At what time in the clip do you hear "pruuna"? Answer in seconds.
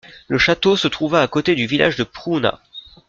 2.03-2.59